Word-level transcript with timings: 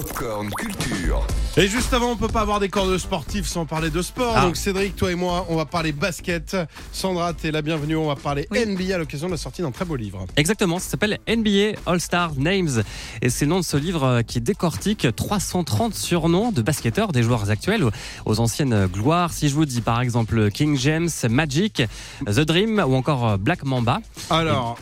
Popcorn 0.00 0.50
Culture. 0.58 1.26
Et 1.56 1.68
juste 1.68 1.94
avant, 1.94 2.10
on 2.10 2.16
peut 2.18 2.28
pas 2.28 2.42
avoir 2.42 2.60
des 2.60 2.68
corps 2.68 2.86
de 2.86 2.98
sportifs 2.98 3.46
sans 3.46 3.64
parler 3.64 3.88
de 3.88 4.02
sport. 4.02 4.34
Ah. 4.36 4.42
Donc 4.42 4.54
Cédric, 4.58 4.94
toi 4.94 5.10
et 5.10 5.14
moi, 5.14 5.46
on 5.48 5.56
va 5.56 5.64
parler 5.64 5.92
basket. 5.92 6.54
Sandra, 6.92 7.32
t'es 7.32 7.50
la 7.50 7.62
bienvenue. 7.62 7.96
On 7.96 8.08
va 8.08 8.14
parler 8.14 8.46
Oui. 8.50 8.58
NBA 8.66 8.94
à 8.94 8.98
l'occasion 8.98 9.28
de 9.28 9.32
la 9.32 9.38
sortie 9.38 9.62
d'un 9.62 9.70
très 9.70 9.86
beau 9.86 9.96
livre. 9.96 10.26
Exactement, 10.36 10.78
ça 10.80 10.90
s'appelle 10.90 11.18
NBA 11.26 11.78
All-Star 11.86 12.32
Names 12.36 12.82
et 13.22 13.30
c'est 13.30 13.46
le 13.46 13.48
nom 13.52 13.60
de 13.60 13.64
ce 13.64 13.78
livre 13.78 14.04
euh, 14.04 14.20
qui 14.22 14.42
décortique 14.42 15.06
330 15.16 15.94
surnoms 15.94 16.52
de 16.52 16.60
basketteurs 16.60 17.12
des 17.12 17.22
joueurs 17.22 17.48
actuels 17.48 17.82
aux- 17.84 17.90
aux 18.26 18.38
anciennes 18.38 18.88
gloires. 18.88 19.32
Si 19.32 19.48
je 19.48 19.54
vous 19.54 19.64
dis 19.64 19.80
par 19.80 20.02
exemple 20.02 20.50
King 20.50 20.76
James, 20.76 21.08
Magic, 21.30 21.82
The 22.26 22.40
Dream 22.40 22.84
ou 22.86 22.96
encore 22.96 23.26
euh, 23.30 23.36
Black 23.38 23.64
Mamba. 23.64 24.00
Alors, 24.28 24.76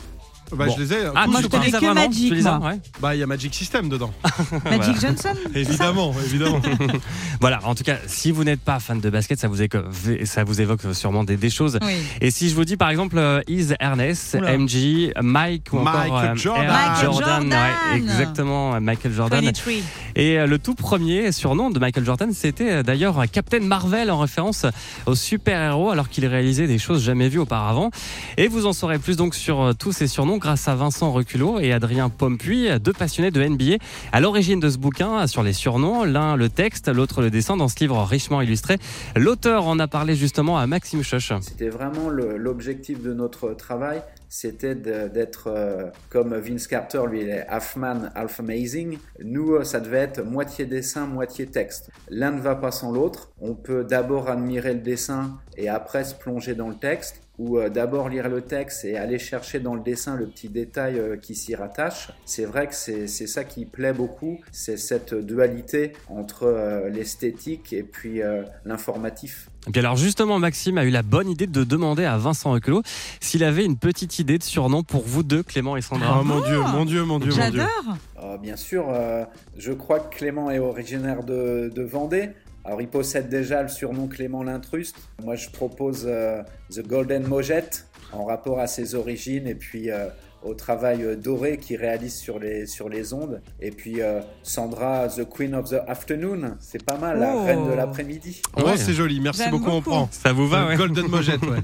bah, 0.52 0.66
Bon. 0.66 0.74
je 0.76 0.82
les 0.82 0.92
ai. 0.92 0.96
Ah, 1.14 1.24
tous 1.24 1.30
moi, 1.30 1.40
je 1.42 1.46
pas 1.48 1.58
connais 1.58 1.70
ça 1.70 1.80
que 1.80 1.92
Magic, 1.94 2.32
Tu. 2.34 2.42
Ouais. 2.46 2.80
Bah, 3.00 3.14
il 3.14 3.18
y 3.18 3.22
a 3.22 3.26
Magic 3.26 3.54
System 3.54 3.88
dedans. 3.88 4.12
Magic 4.64 5.00
Johnson 5.00 5.34
évidemment, 5.54 6.14
évidemment. 6.24 6.60
Voilà, 7.40 7.60
en 7.64 7.74
tout 7.74 7.82
cas, 7.84 7.96
si 8.06 8.30
vous 8.30 8.44
n'êtes 8.44 8.60
pas 8.60 8.78
fan 8.80 9.00
de 9.00 9.10
basket, 9.10 9.38
ça 9.38 9.48
vous, 9.48 9.60
éco- 9.60 9.78
ça 10.24 10.44
vous 10.44 10.60
évoque 10.60 10.80
sûrement 10.94 11.24
des, 11.24 11.36
des 11.36 11.50
choses. 11.50 11.78
Oui. 11.84 11.94
Et 12.20 12.30
si 12.30 12.48
je 12.48 12.54
vous 12.54 12.64
dis 12.64 12.76
par 12.76 12.88
exemple 12.90 13.18
euh, 13.18 13.40
Is 13.48 13.68
Ernest, 13.80 14.34
Oula. 14.38 14.56
MJ, 14.56 15.10
Mike 15.20 15.68
ou 15.72 15.78
Michael 15.80 16.06
encore 16.06 16.18
euh, 16.22 16.34
Jordan. 16.36 16.66
Michael 16.66 17.04
Jordan, 17.04 17.28
Jordan. 17.28 17.52
ouais, 17.92 17.96
exactement, 17.98 18.80
Michael 18.80 19.12
Jordan. 19.12 19.44
23. 19.44 19.72
Et 20.16 20.38
euh, 20.38 20.46
le 20.46 20.58
tout 20.58 20.74
premier 20.74 21.32
surnom 21.32 21.70
de 21.70 21.78
Michael 21.78 22.04
Jordan, 22.04 22.32
c'était 22.32 22.70
euh, 22.70 22.82
d'ailleurs 22.82 23.24
Captain 23.30 23.60
Marvel 23.60 24.10
en 24.10 24.18
référence 24.18 24.66
au 25.06 25.14
super-héros 25.14 25.90
alors 25.90 26.08
qu'il 26.08 26.26
réalisait 26.26 26.66
des 26.66 26.78
choses 26.78 27.02
jamais 27.02 27.28
vues 27.28 27.40
auparavant. 27.40 27.90
Et 28.36 28.48
vous 28.48 28.66
en 28.66 28.72
saurez 28.72 28.98
plus 28.98 29.16
donc 29.16 29.34
sur 29.34 29.60
euh, 29.60 29.72
tous 29.72 29.92
ces 29.92 30.06
surnoms 30.06 30.38
grâce 30.38 30.68
à 30.68 30.74
Vincent 30.74 31.10
Reculot 31.12 31.58
et 31.58 31.72
Adrien 31.72 32.08
Pompuy, 32.10 32.68
deux 32.80 32.92
passionnés 32.92 33.30
de 33.30 33.42
NBA 33.42 33.76
à 34.12 34.20
l'origine 34.20 34.60
de 34.60 34.70
ce 34.70 34.78
bouquin 34.78 35.26
sur 35.26 35.42
les 35.42 35.52
surnoms, 35.52 36.04
l'un 36.04 36.36
le 36.36 36.48
texte, 36.48 36.88
l'autre 36.88 37.20
le 37.20 37.30
dessin 37.30 37.56
dans 37.56 37.68
ce 37.68 37.78
livre 37.80 38.02
richement 38.04 38.40
illustré. 38.40 38.78
L'auteur 39.16 39.66
en 39.66 39.78
a 39.78 39.88
parlé 39.88 40.14
justement 40.14 40.58
à 40.58 40.66
Maxime 40.66 41.02
Choch. 41.02 41.32
C'était 41.40 41.68
vraiment 41.68 42.08
l'objectif 42.08 43.02
de 43.02 43.12
notre 43.12 43.54
travail, 43.54 44.02
c'était 44.28 44.74
d'être 44.74 45.48
euh, 45.48 45.90
comme 46.10 46.34
Vince 46.36 46.66
Carter, 46.66 47.02
lui 47.10 47.22
il 47.22 47.28
est 47.28 47.46
half 47.48 47.76
man, 47.76 48.10
half 48.14 48.40
amazing. 48.40 48.98
Nous, 49.20 49.54
euh, 49.54 49.64
ça 49.64 49.80
devait 49.80 49.98
être 49.98 50.22
moitié 50.22 50.66
dessin, 50.66 51.06
moitié 51.06 51.46
texte. 51.46 51.90
L'un 52.08 52.32
ne 52.32 52.40
va 52.40 52.56
pas 52.56 52.70
sans 52.70 52.92
l'autre. 52.92 53.32
On 53.40 53.54
peut 53.54 53.84
d'abord 53.84 54.28
admirer 54.28 54.74
le 54.74 54.80
dessin 54.80 55.38
et 55.56 55.68
après 55.68 56.04
se 56.04 56.14
plonger 56.14 56.54
dans 56.54 56.68
le 56.68 56.76
texte, 56.76 57.20
ou 57.38 57.58
euh, 57.58 57.68
d'abord 57.68 58.08
lire 58.08 58.28
le 58.28 58.42
texte 58.42 58.84
et 58.84 58.96
aller 58.96 59.18
chercher 59.18 59.60
dans 59.60 59.74
le 59.74 59.82
dessin 59.82 60.16
le 60.16 60.26
petit 60.26 60.48
détail 60.48 60.98
euh, 60.98 61.16
qui 61.16 61.34
s'y 61.34 61.54
rattache. 61.54 62.10
C'est 62.24 62.44
vrai 62.44 62.68
que 62.68 62.74
c'est 62.74 63.08
ça 63.08 63.44
qui 63.44 63.64
plaît 63.64 63.92
beaucoup, 63.92 64.38
c'est 64.52 64.76
cette 64.76 65.14
dualité 65.14 65.92
entre 66.08 66.44
euh, 66.44 66.88
l'esthétique 66.88 67.72
et 67.72 67.82
puis 67.82 68.22
euh, 68.22 68.42
l'informatif. 68.64 69.48
Et 69.66 69.70
puis 69.70 69.80
alors 69.80 69.96
justement, 69.96 70.38
Maxime 70.38 70.76
a 70.78 70.84
eu 70.84 70.90
la 70.90 71.02
bonne 71.02 71.28
idée 71.28 71.46
de 71.46 71.64
demander 71.64 72.04
à 72.04 72.18
Vincent 72.18 72.52
Reculot 72.52 72.82
s'il 73.20 73.42
avait 73.44 73.64
une 73.64 73.78
petite 73.78 74.18
idée 74.18 74.38
de 74.38 74.42
surnom 74.42 74.82
pour 74.82 75.02
vous 75.02 75.22
deux, 75.22 75.42
Clément 75.42 75.76
et 75.76 75.80
Sandra. 75.80 76.18
Oh 76.20 76.24
mon 76.24 76.40
dieu, 76.40 76.58
mon 76.58 76.84
dieu, 76.84 77.04
mon 77.04 77.18
dieu, 77.18 77.30
mon 77.30 77.50
dieu. 77.50 77.60
J'adore. 77.60 77.96
Euh, 78.22 78.36
bien 78.36 78.56
sûr, 78.56 78.86
euh, 78.90 79.24
je 79.58 79.72
crois 79.72 80.00
que 80.00 80.14
Clément 80.14 80.50
est 80.50 80.58
originaire 80.58 81.24
de, 81.24 81.72
de 81.74 81.82
Vendée. 81.82 82.30
Alors, 82.64 82.80
il 82.80 82.88
possède 82.88 83.28
déjà 83.28 83.62
le 83.62 83.68
surnom 83.68 84.08
Clément 84.08 84.42
l'Intruste. 84.42 84.96
Moi, 85.22 85.34
je 85.34 85.50
propose 85.50 86.06
euh, 86.06 86.42
The 86.70 86.86
Golden 86.86 87.26
Mojette 87.26 87.86
en 88.12 88.24
rapport 88.24 88.58
à 88.58 88.66
ses 88.66 88.94
origines 88.94 89.46
et 89.46 89.54
puis 89.54 89.90
euh, 89.90 90.08
au 90.44 90.54
travail 90.54 91.02
euh, 91.02 91.16
doré 91.16 91.58
qu'il 91.58 91.76
réalise 91.78 92.14
sur 92.14 92.38
les, 92.38 92.66
sur 92.66 92.88
les 92.88 93.12
ondes. 93.12 93.40
Et 93.60 93.70
puis 93.70 94.00
euh, 94.00 94.20
Sandra, 94.42 95.08
The 95.08 95.28
Queen 95.28 95.54
of 95.54 95.70
the 95.70 95.76
Afternoon. 95.88 96.56
C'est 96.60 96.84
pas 96.84 96.96
mal, 96.98 97.18
la 97.18 97.32
Oh. 97.34 97.44
reine 97.44 97.66
de 97.66 97.72
l'après-midi. 97.72 98.42
Oh, 98.56 98.62
Ouais. 98.62 98.76
c'est 98.76 98.92
joli. 98.92 99.20
Merci 99.20 99.48
beaucoup, 99.50 99.70
on 99.70 99.80
prend. 99.82 100.08
Ça 100.12 100.32
vous 100.32 100.46
va, 100.48 100.66
ouais. 100.66 100.76
Golden 100.76 101.06
Mojette, 101.08 101.42
ouais. 101.42 101.58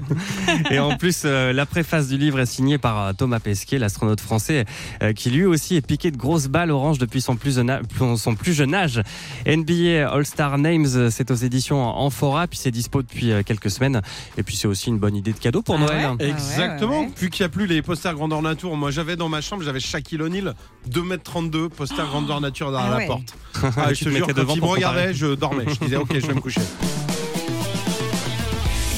Et 0.71 0.79
en 0.79 0.97
plus, 0.97 1.21
euh, 1.25 1.53
la 1.53 1.65
préface 1.65 2.07
du 2.07 2.17
livre 2.17 2.39
est 2.39 2.45
signée 2.45 2.77
par 2.77 3.15
Thomas 3.15 3.39
Pesquet, 3.39 3.77
l'astronaute 3.79 4.19
français, 4.21 4.65
euh, 5.03 5.13
qui 5.13 5.29
lui 5.29 5.45
aussi 5.45 5.75
est 5.75 5.85
piqué 5.85 6.11
de 6.11 6.17
grosses 6.17 6.47
balles 6.47 6.71
orange 6.71 6.97
depuis 6.97 7.21
son 7.21 7.35
plus, 7.35 7.55
jeune 7.55 7.69
a- 7.69 7.81
son 8.17 8.35
plus 8.35 8.53
jeune 8.53 8.73
âge. 8.73 9.01
NBA 9.45 10.09
All-Star 10.11 10.57
Names, 10.57 11.09
c'est 11.11 11.31
aux 11.31 11.35
éditions 11.35 11.81
Amphora, 11.83 12.47
puis 12.47 12.57
c'est 12.59 12.71
dispo 12.71 13.01
depuis 13.01 13.31
quelques 13.45 13.69
semaines. 13.71 14.01
Et 14.37 14.43
puis 14.43 14.55
c'est 14.55 14.67
aussi 14.67 14.89
une 14.89 14.97
bonne 14.99 15.15
idée 15.15 15.33
de 15.33 15.39
cadeau 15.39 15.61
pour 15.61 15.75
Ah 15.75 15.79
Noël. 15.79 16.05
ouais 16.19 16.25
ouais, 16.25 16.29
Exactement. 16.31 17.01
ouais. 17.01 17.09
Vu 17.17 17.29
qu'il 17.29 17.43
n'y 17.43 17.47
a 17.47 17.49
plus 17.49 17.65
les 17.67 17.81
posters 17.81 18.13
grandeur 18.15 18.41
nature, 18.41 18.70
moi 18.75 18.91
j'avais 18.91 19.15
dans 19.15 19.29
ma 19.29 19.41
chambre, 19.41 19.63
j'avais 19.63 19.79
Shaquille 19.79 20.21
O'Neal, 20.21 20.55
2m32, 20.89 21.69
poster 21.69 22.03
grandeur 22.05 22.41
nature 22.41 22.71
derrière 22.71 22.93
Ah 22.93 22.99
la 22.99 23.05
porte. 23.05 23.35
Ah, 23.77 23.93
je 23.93 24.05
te 24.05 24.09
jure, 24.09 24.21
mettais 24.27 24.33
quand 24.33 24.39
devant 24.41 24.55
il 24.55 24.61
me 24.61 24.67
regardait, 24.67 25.13
je 25.13 25.27
dormais. 25.35 25.65
Je 25.67 25.85
disais, 25.85 25.95
ok, 25.97 26.13
je 26.13 26.25
vais 26.25 26.33
me 26.33 26.41
coucher. 26.41 26.61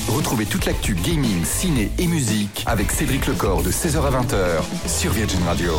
Retrouvez 0.07 0.45
toute 0.45 0.65
l'actu 0.65 0.93
gaming, 0.95 1.43
ciné 1.43 1.89
et 1.97 2.07
musique 2.07 2.63
avec 2.67 2.91
Cédric 2.91 3.25
Lecor 3.25 3.63
de 3.63 3.71
16h 3.71 3.97
à 4.05 4.11
20h 4.21 4.61
sur 4.87 5.11
Virgin 5.11 5.41
Radio. 5.43 5.73